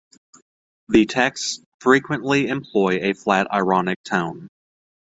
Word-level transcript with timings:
The 0.89 1.05
texts 1.05 1.61
frequently 1.79 2.47
employ 2.47 2.97
a 3.03 3.13
flat, 3.13 3.45
ironic 3.53 4.01
tone. 4.03 4.47